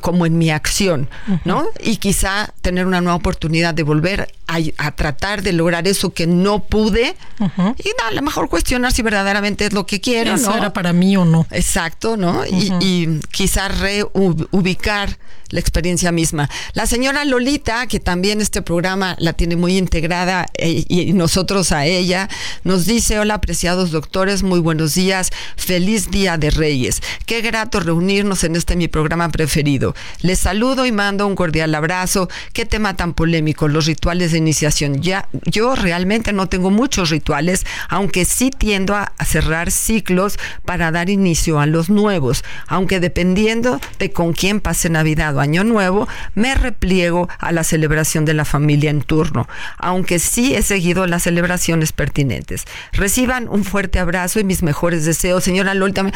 [0.00, 1.08] como en mi acción,
[1.44, 1.64] ¿no?
[1.80, 6.60] Y quizá tener una nueva oportunidad de volver a, tratar de lograr eso que no
[6.60, 10.34] pude y a lo mejor cuestionar si verdaderamente es lo que quiero.
[10.34, 11.44] Eso era para mí o no.
[11.50, 12.46] Exacto, ¿no?
[12.46, 15.18] y, y, quizá reubicar
[15.52, 16.50] la experiencia misma.
[16.72, 21.86] La señora Lolita, que también este programa la tiene muy integrada eh, y nosotros a
[21.86, 22.28] ella,
[22.64, 27.00] nos dice, hola apreciados doctores, muy buenos días, feliz día de Reyes.
[27.24, 29.94] Qué grato reunirnos en este mi programa preferido.
[30.20, 32.28] Les saludo y mando un cordial abrazo.
[32.52, 35.00] Qué tema tan polémico, los rituales de iniciación.
[35.00, 41.08] Ya, yo realmente no tengo muchos rituales, aunque sí tiendo a, cerrar ciclos para dar
[41.08, 46.54] inicio a los nuevos, aunque dependiendo de con quién pase Navidad o Año Nuevo, me
[46.54, 51.92] repliego a la celebración de la familia en turno, aunque sí he seguido las celebraciones
[51.92, 52.66] pertinentes.
[52.92, 55.44] Reciban un fuerte abrazo y mis mejores deseos.
[55.44, 56.12] Señora Lolita, me,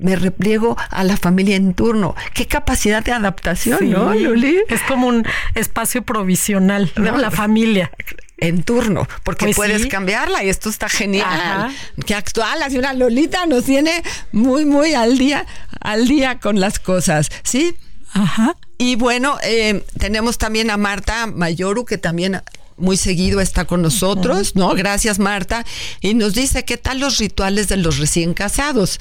[0.00, 2.14] me repliego a la familia en turno.
[2.34, 4.60] Qué capacidad de adaptación, ¿no, Luli?
[4.68, 7.90] Es como un espacio provisional la familia
[8.38, 11.74] en turno, porque pues puedes cambiarla y esto está genial.
[12.04, 15.46] Que actual, así una Lolita nos tiene muy, muy al día,
[15.80, 17.76] al día con las cosas, ¿sí?
[18.12, 18.56] Ajá.
[18.76, 22.42] Y bueno, eh, tenemos también a Marta Mayoru, que también
[22.76, 24.74] muy seguido está con nosotros, ¿no?
[24.74, 25.64] Gracias, Marta.
[26.00, 28.98] Y nos dice, ¿qué tal los rituales de los recién casados?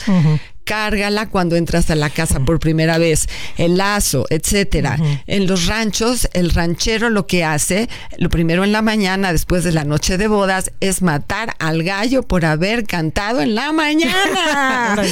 [0.63, 4.97] Cárgala cuando entras a la casa por primera vez, el lazo, etcétera.
[5.27, 9.71] En los ranchos, el ranchero lo que hace, lo primero en la mañana, después de
[9.71, 14.95] la noche de bodas, es matar al gallo por haber cantado en la mañana.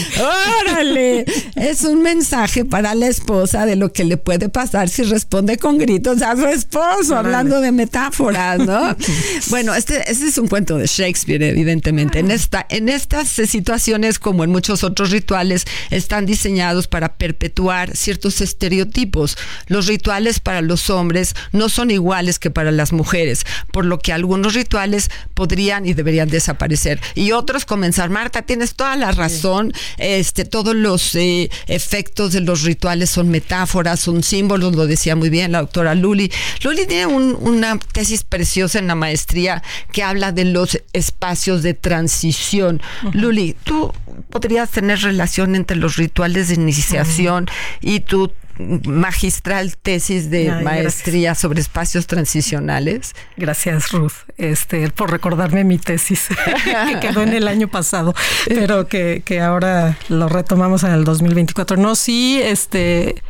[0.61, 1.25] ¡Órale!
[1.55, 5.77] Es un mensaje para la esposa de lo que le puede pasar si responde con
[5.77, 8.95] gritos a su esposo, hablando de metáforas, ¿no?
[9.49, 12.19] bueno, este, este es un cuento de Shakespeare, evidentemente.
[12.19, 15.40] En, esta, en estas situaciones, como en muchos otros rituales,
[15.89, 19.37] están diseñados para perpetuar ciertos estereotipos.
[19.67, 24.13] Los rituales para los hombres no son iguales que para las mujeres, por lo que
[24.13, 26.99] algunos rituales podrían y deberían desaparecer.
[27.15, 28.09] Y otros comenzar.
[28.09, 29.73] Marta, tienes toda la razón.
[29.97, 35.29] Este, todos los eh, efectos de los rituales son metáforas, son símbolos, lo decía muy
[35.29, 36.31] bien la doctora Luli.
[36.63, 42.81] Luli tiene una tesis preciosa en la maestría que habla de los espacios de transición.
[43.13, 43.91] Luli, tú
[44.29, 47.47] podrías tener relación entre los rituales de iniciación
[47.81, 53.13] y tu magistral tesis de maestría sobre espacios transicionales.
[53.37, 56.27] Gracias, Ruth, este, por recordarme mi tesis
[56.89, 58.13] que quedó en el año pasado,
[58.47, 61.77] pero que, que ahora lo retomamos en el 2024.
[61.77, 63.23] No, sí, este,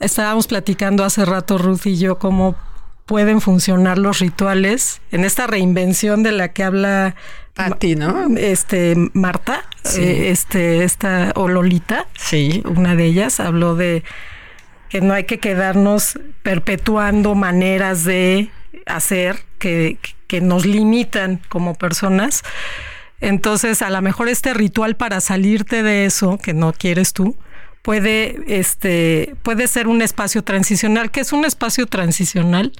[0.00, 2.56] estábamos platicando hace rato, Ruth y yo, cómo
[3.06, 7.14] pueden funcionar los rituales en esta reinvención de la que habla
[7.78, 8.36] ti, ¿no?
[8.36, 9.64] Este Marta,
[9.96, 14.02] eh, este esta o Lolita, sí, una de ellas habló de
[14.88, 18.50] que no hay que quedarnos perpetuando maneras de
[18.86, 22.42] hacer que, que nos limitan como personas.
[23.20, 27.36] Entonces, a lo mejor este ritual para salirte de eso que no quieres tú,
[27.82, 31.10] puede, este, puede ser un espacio transicional.
[31.10, 32.72] ¿Qué es un espacio transicional?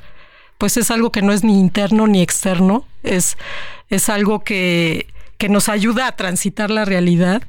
[0.59, 3.37] Pues es algo que no es ni interno ni externo, es,
[3.89, 5.07] es algo que,
[5.39, 7.43] que nos ayuda a transitar la realidad.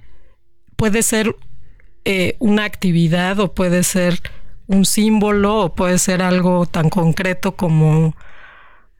[0.76, 1.36] Puede ser
[2.04, 4.22] eh, una actividad o puede ser
[4.68, 8.16] un símbolo o puede ser algo tan concreto como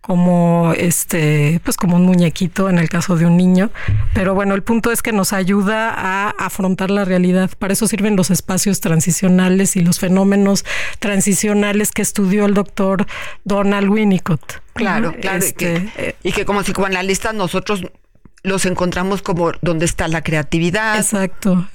[0.06, 3.72] como este, pues como un muñequito en el caso de un niño.
[4.14, 7.50] Pero bueno, el punto es que nos ayuda a afrontar la realidad.
[7.58, 10.64] Para eso sirven los espacios transicionales y los fenómenos
[11.00, 13.08] transicionales que estudió el doctor
[13.46, 14.62] Donald Winnicott.
[14.74, 15.40] Claro, claro.
[15.40, 17.82] Este, eh, y que como psicoanalistas nosotros
[18.46, 20.98] los encontramos como donde está la creatividad.
[20.98, 21.68] Exacto.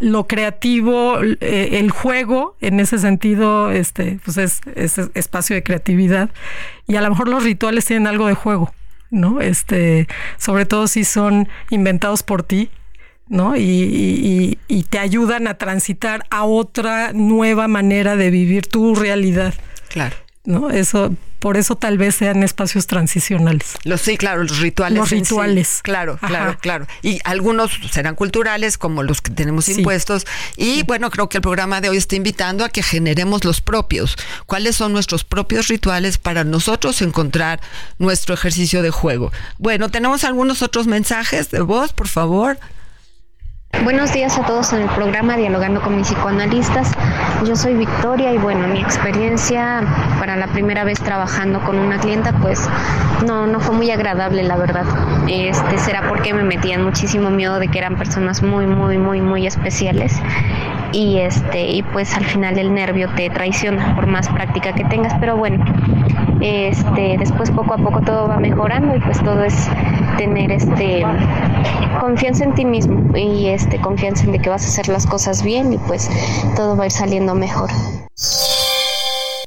[0.00, 4.60] lo creativo, eh, el juego, en ese sentido, este, pues es,
[5.14, 6.30] espacio de creatividad.
[6.86, 8.72] Y a lo mejor los rituales tienen algo de juego,
[9.10, 9.40] ¿no?
[9.40, 10.06] Este,
[10.36, 12.70] sobre todo si son inventados por ti.
[13.30, 13.56] ¿no?
[13.56, 19.52] Y, y te ayudan a transitar a otra nueva manera de vivir tu realidad.
[19.90, 20.16] Claro.
[20.48, 20.70] ¿No?
[20.70, 23.74] Eso, por eso tal vez sean espacios transicionales.
[23.84, 24.98] Los sí, claro, los rituales.
[24.98, 25.80] Los rituales.
[25.82, 26.86] Claro, claro, claro.
[27.02, 30.26] Y algunos serán culturales, como los que tenemos impuestos.
[30.56, 34.16] Y bueno, creo que el programa de hoy está invitando a que generemos los propios.
[34.46, 37.60] ¿Cuáles son nuestros propios rituales para nosotros encontrar
[37.98, 39.30] nuestro ejercicio de juego?
[39.58, 42.58] Bueno, tenemos algunos otros mensajes de voz, por favor.
[43.72, 46.90] Buenos días a todos en el programa Dialogando con mis psicoanalistas.
[47.44, 49.82] Yo soy Victoria y bueno, mi experiencia
[50.18, 52.66] para la primera vez trabajando con una clienta pues
[53.26, 54.86] no, no fue muy agradable la verdad.
[55.28, 59.46] Este será porque me metían muchísimo miedo de que eran personas muy, muy, muy, muy
[59.46, 60.18] especiales
[60.92, 65.12] y este y pues al final el nervio te traiciona por más práctica que tengas
[65.20, 65.62] pero bueno
[66.40, 69.68] este después poco a poco todo va mejorando y pues todo es
[70.16, 71.04] tener este
[72.00, 75.72] confianza en ti mismo y este confianza en que vas a hacer las cosas bien
[75.72, 76.08] y pues
[76.56, 77.70] todo va a ir saliendo mejor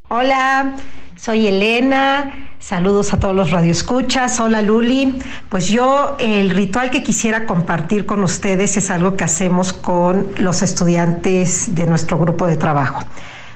[0.10, 0.76] hola
[1.16, 4.40] soy Elena Saludos a todos los radioescuchas.
[4.40, 5.20] Hola Luli.
[5.50, 10.62] Pues yo el ritual que quisiera compartir con ustedes es algo que hacemos con los
[10.62, 13.04] estudiantes de nuestro grupo de trabajo.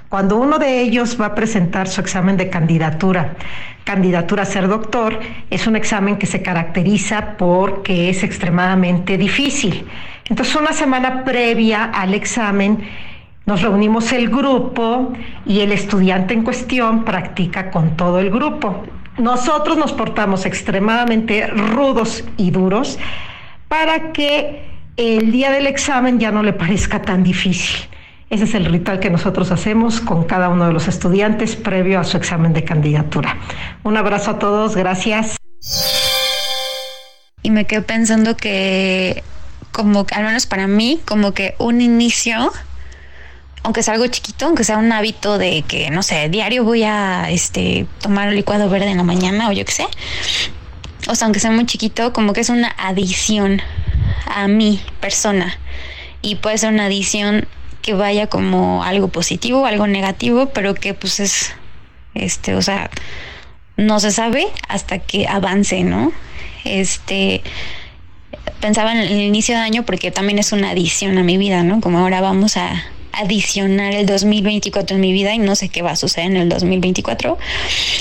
[0.10, 3.36] Cuando uno de ellos va a presentar su examen de candidatura,
[3.84, 9.86] candidatura a ser doctor, es un examen que se caracteriza porque es extremadamente difícil.
[10.30, 12.88] Entonces una semana previa al examen
[13.46, 15.14] nos reunimos el grupo
[15.46, 18.84] y el estudiante en cuestión practica con todo el grupo.
[19.20, 22.98] Nosotros nos portamos extremadamente rudos y duros
[23.68, 24.64] para que
[24.98, 27.88] el día del examen ya no le parezca tan difícil.
[28.32, 32.04] Ese es el ritual que nosotros hacemos con cada uno de los estudiantes previo a
[32.04, 33.38] su examen de candidatura.
[33.84, 35.38] Un abrazo a todos, gracias.
[37.44, 39.24] Y me quedo pensando que,
[39.76, 42.54] como al menos para mí, como que un inicio
[43.64, 47.32] aunque sea algo chiquito, aunque sea un hábito de que, no sé, diario voy a
[47.32, 49.88] este, tomar licuado verde en la mañana o yo qué sé.
[51.08, 53.64] O sea, aunque sea muy chiquito, como que es una adición
[54.28, 55.58] a mi persona.
[56.22, 57.48] Y puede ser una adición
[57.82, 61.52] que vaya como algo positivo, algo negativo, pero que pues es,
[62.14, 62.92] este, o sea,
[63.78, 66.12] no se sabe hasta que avance, ¿no?
[66.66, 67.42] Este,
[68.60, 71.82] pensaba en el inicio de año porque también es una adición a mi vida, ¿no?
[71.82, 75.92] Como ahora vamos a adicionar el 2024 en mi vida y no sé qué va
[75.92, 77.38] a suceder en el 2024.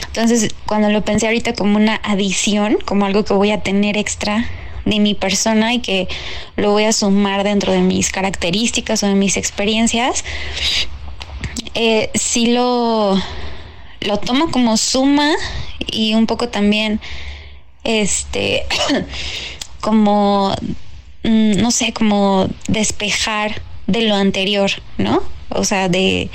[0.06, 4.48] Entonces, cuando lo pensé ahorita como una adición, como algo que voy a tener extra
[4.84, 6.08] de mi persona y que
[6.56, 10.24] lo voy a sumar dentro de mis características o de mis experiencias,
[11.74, 13.20] eh, sí lo,
[14.00, 15.32] lo tomo como suma
[15.86, 17.00] y un poco también,
[17.84, 18.64] este,
[19.84, 20.54] como,
[21.24, 25.22] mm, no sé, como despejar de lo anterior, ¿no?
[25.50, 26.30] O sea, de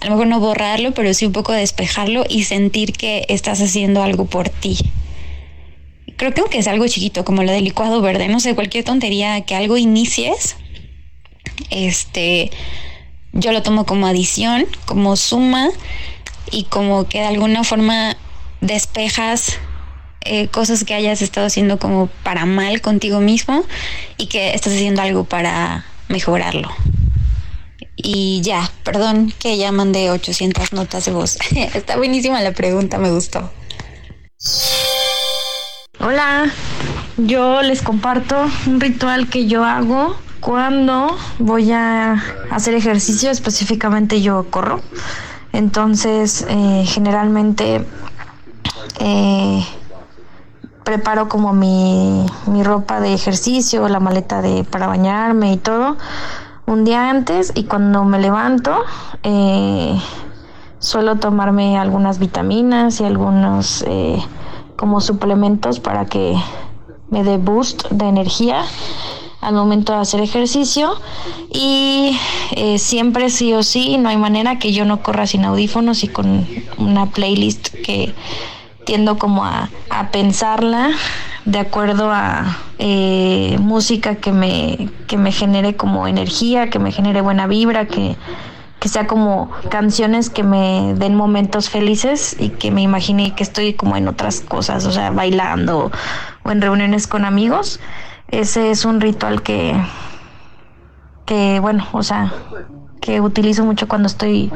[0.00, 4.02] a lo mejor no borrarlo, pero sí un poco despejarlo y sentir que estás haciendo
[4.02, 4.76] algo por ti.
[6.18, 9.40] Creo que aunque es algo chiquito, como lo del licuado verde, no sé, cualquier tontería
[9.40, 10.56] que algo inicies,
[11.70, 12.50] este,
[13.32, 15.70] yo lo tomo como adición, como suma
[16.50, 18.14] y como que de alguna forma
[18.60, 19.58] despejas
[20.24, 23.64] eh, cosas que hayas estado haciendo como para mal contigo mismo
[24.16, 26.70] y que estás haciendo algo para mejorarlo.
[27.96, 31.38] Y ya, perdón que ya mandé 800 notas de voz.
[31.74, 33.50] Está buenísima la pregunta, me gustó.
[36.00, 36.52] Hola,
[37.16, 44.46] yo les comparto un ritual que yo hago cuando voy a hacer ejercicio, específicamente yo
[44.50, 44.82] corro.
[45.52, 47.84] Entonces, eh, generalmente
[49.00, 49.66] eh,
[50.84, 55.96] preparo como mi, mi, ropa de ejercicio, la maleta de para bañarme y todo
[56.66, 58.74] un día antes y cuando me levanto
[59.22, 59.98] eh,
[60.78, 64.22] suelo tomarme algunas vitaminas y algunos eh,
[64.76, 66.36] como suplementos para que
[67.10, 68.62] me dé boost de energía
[69.40, 70.94] al momento de hacer ejercicio.
[71.50, 72.18] Y
[72.52, 76.08] eh, siempre sí o sí no hay manera que yo no corra sin audífonos y
[76.08, 76.46] con
[76.78, 78.14] una playlist que
[78.84, 80.90] tiendo como a, a pensarla
[81.44, 87.20] de acuerdo a eh, música que me, que me genere como energía, que me genere
[87.20, 88.16] buena vibra, que,
[88.80, 93.74] que sea como canciones que me den momentos felices y que me imagine que estoy
[93.74, 95.90] como en otras cosas, o sea, bailando
[96.42, 97.80] o en reuniones con amigos.
[98.28, 99.74] Ese es un ritual que,
[101.26, 102.32] que bueno, o sea,
[103.00, 104.50] que utilizo mucho cuando estoy,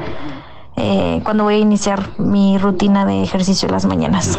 [0.78, 4.38] eh, cuando voy a iniciar mi rutina de ejercicio en las mañanas.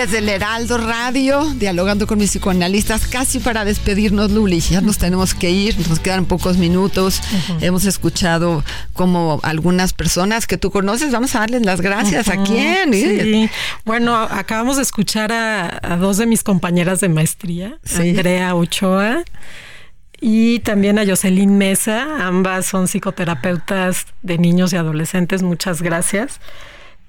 [0.00, 4.60] Desde el Heraldo Radio, dialogando con mis psicoanalistas, casi para despedirnos, Luli.
[4.60, 7.20] Ya nos tenemos que ir, nos quedan pocos minutos.
[7.60, 12.28] Hemos escuchado como algunas personas que tú conoces, vamos a darles las gracias.
[12.28, 12.94] ¿A quién?
[12.94, 13.50] Sí.
[13.84, 19.22] Bueno, acabamos de escuchar a, dos de mis compañeras de maestría, Andrea Ochoa
[20.18, 22.26] y también a Jocelyn Mesa.
[22.26, 25.42] Ambas son psicoterapeutas de niños y adolescentes.
[25.42, 26.40] Muchas gracias.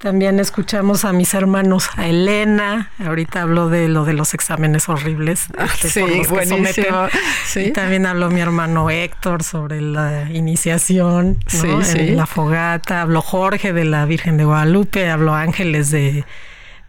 [0.02, 5.46] También escuchamos a mis hermanos, a Elena, ahorita habló de lo de los exámenes horribles.
[5.56, 7.08] Ah, sí, buenísimo.
[7.56, 13.86] Y también habló mi hermano Héctor sobre la iniciación, en la fogata, habló Jorge de
[13.86, 16.26] la Virgen de Guadalupe, habló Ángeles de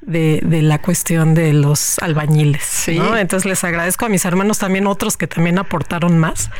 [0.03, 2.62] de, de, la cuestión de los albañiles.
[2.64, 2.98] Sí.
[3.18, 6.50] Entonces les agradezco a mis hermanos también otros que también aportaron más.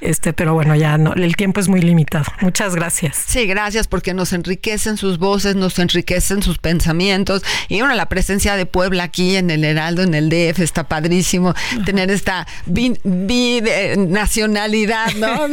[0.00, 2.26] Este, pero bueno, ya no, el tiempo es muy limitado.
[2.40, 3.22] Muchas gracias.
[3.26, 7.42] Sí, gracias porque nos enriquecen sus voces, nos enriquecen sus pensamientos.
[7.68, 11.54] Y bueno, la presencia de Puebla aquí en el Heraldo, en el DF, está padrísimo.
[11.84, 12.46] Tener esta
[13.96, 15.46] nacionalidad, ¿no?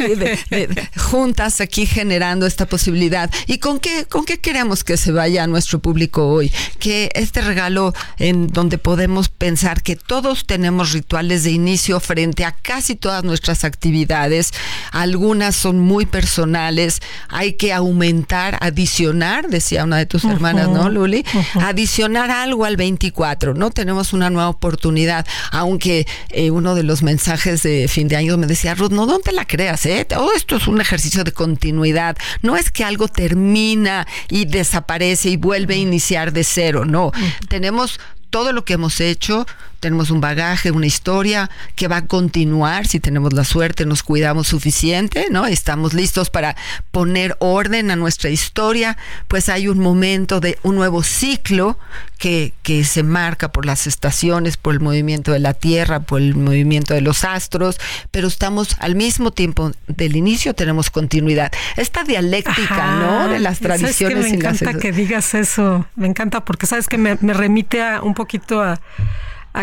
[1.02, 3.30] juntas aquí generando esta posibilidad.
[3.48, 6.52] ¿Y con qué, con qué queremos que se vaya nuestro público hoy?
[6.80, 12.46] Que es este regalo en donde podemos pensar que todos tenemos rituales de inicio frente
[12.46, 14.52] a casi todas nuestras actividades.
[14.92, 17.02] Algunas son muy personales.
[17.30, 21.26] Hay que aumentar, adicionar, decía una de tus hermanas, ¿no, Luli?
[21.56, 23.72] Adicionar algo al 24, ¿no?
[23.72, 28.46] Tenemos una nueva oportunidad, aunque eh, uno de los mensajes de fin de año me
[28.46, 30.06] decía, Ruth, no, te la creas, ¿eh?
[30.06, 32.16] Todo esto es un ejercicio de continuidad.
[32.44, 37.12] No es que algo termina y desaparece y vuelve a iniciar de cero, no.
[37.50, 38.00] Tenemos
[38.30, 39.46] todo lo que hemos hecho,
[39.84, 44.48] tenemos un bagaje, una historia que va a continuar si tenemos la suerte, nos cuidamos
[44.48, 45.46] suficiente, ¿no?
[45.46, 46.56] Estamos listos para
[46.92, 51.78] poner orden a nuestra historia, pues hay un momento de un nuevo ciclo
[52.18, 56.34] que, que se marca por las estaciones, por el movimiento de la Tierra, por el
[56.34, 57.78] movimiento de los astros,
[58.10, 61.52] pero estamos al mismo tiempo del inicio tenemos continuidad.
[61.76, 63.28] Esta dialéctica, ¿no?
[63.28, 64.28] De las tradiciones.
[64.28, 68.02] que me encanta que digas eso, me encanta porque sabes que me, me remite a
[68.02, 68.80] un poquito a,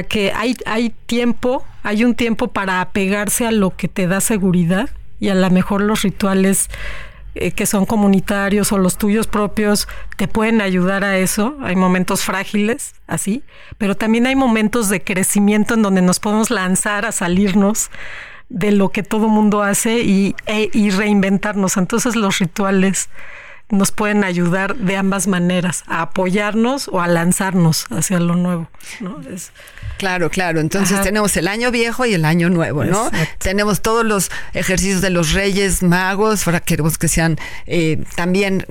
[0.09, 4.89] que hay, hay tiempo, hay un tiempo para apegarse a lo que te da seguridad
[5.19, 6.69] y a lo mejor los rituales
[7.35, 9.87] eh, que son comunitarios o los tuyos propios
[10.17, 11.57] te pueden ayudar a eso.
[11.63, 13.45] Hay momentos frágiles, así,
[13.79, 17.91] pero también hay momentos de crecimiento en donde nos podemos lanzar a salirnos
[18.49, 21.77] de lo que todo mundo hace y, e, y reinventarnos.
[21.77, 23.09] Entonces los rituales
[23.69, 28.69] nos pueden ayudar de ambas maneras, a apoyarnos o a lanzarnos hacia lo nuevo.
[29.01, 29.21] ¿no?
[30.01, 30.61] Claro, claro.
[30.61, 33.11] Entonces tenemos el año viejo y el año nuevo, ¿no?
[33.37, 38.65] Tenemos todos los ejercicios de los reyes magos, ahora queremos que sean eh, también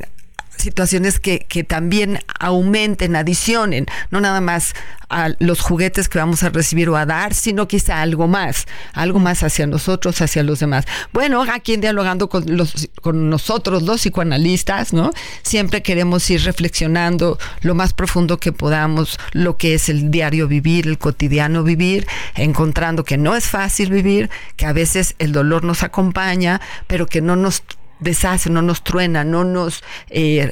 [0.60, 4.74] situaciones que, que también aumenten, adicionen, no nada más
[5.10, 9.20] a los juguetes que vamos a recibir o a dar, sino quizá algo más, algo
[9.20, 10.86] más hacia nosotros, hacia los demás.
[11.12, 15.12] Bueno, aquí en Dialogando con, los, con nosotros, los psicoanalistas, ¿no?
[15.42, 20.88] Siempre queremos ir reflexionando lo más profundo que podamos, lo que es el diario vivir,
[20.88, 22.06] el cotidiano vivir,
[22.36, 27.22] encontrando que no es fácil vivir, que a veces el dolor nos acompaña, pero que
[27.22, 27.64] no nos
[28.00, 30.52] deshace, no nos truena, no nos eh,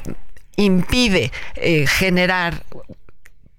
[0.56, 2.64] impide eh, generar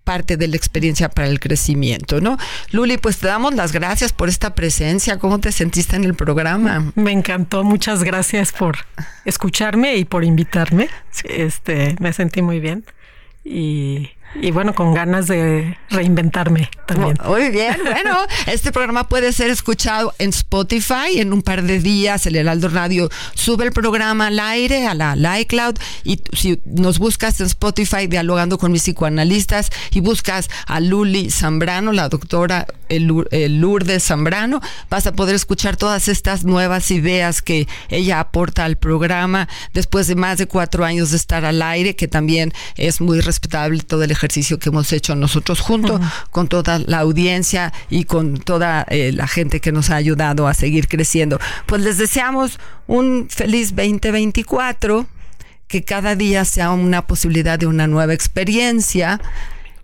[0.05, 2.39] parte de la experiencia para el crecimiento, ¿no?
[2.71, 5.19] Luli, pues te damos las gracias por esta presencia.
[5.19, 6.93] ¿Cómo te sentiste en el programa?
[6.95, 8.79] Me encantó, muchas gracias por
[9.27, 10.89] escucharme y por invitarme.
[11.25, 12.87] Este, me sentí muy bien
[13.45, 17.17] y y bueno, con ganas de reinventarme también.
[17.27, 18.17] Muy bien, bueno,
[18.47, 22.27] este programa puede ser escuchado en Spotify en un par de días.
[22.27, 25.77] El Heraldo Radio sube el programa al aire, a la, iCloud.
[26.05, 31.93] Y si nos buscas en Spotify dialogando con mis psicoanalistas y buscas a Luli Zambrano,
[31.93, 34.61] la doctora Lourdes Zambrano,
[34.91, 40.15] vas a poder escuchar todas estas nuevas ideas que ella aporta al programa después de
[40.15, 44.11] más de cuatro años de estar al aire, que también es muy respetable todo el
[44.11, 49.27] ejercicio que hemos hecho nosotros junto con toda la audiencia y con toda eh, la
[49.27, 51.39] gente que nos ha ayudado a seguir creciendo.
[51.67, 55.07] Pues les deseamos un feliz 2024,
[55.67, 59.21] que cada día sea una posibilidad de una nueva experiencia,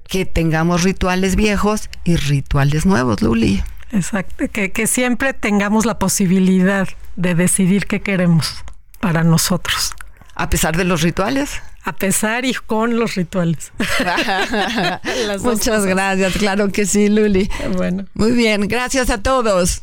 [0.09, 3.63] que tengamos rituales viejos y rituales nuevos, Luli.
[3.93, 8.65] Exacto, que, que siempre tengamos la posibilidad de decidir qué queremos
[9.01, 9.95] para nosotros.
[10.35, 13.73] A pesar de los rituales a pesar y con los rituales.
[15.43, 17.51] Muchas gracias, claro que sí, Luli.
[17.77, 18.07] Bueno.
[18.15, 19.83] Muy bien, gracias a todos.